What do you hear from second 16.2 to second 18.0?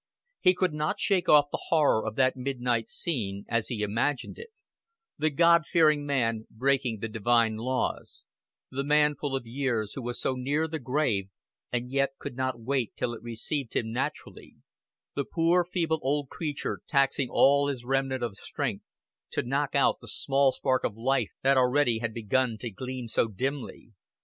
creature taxing all his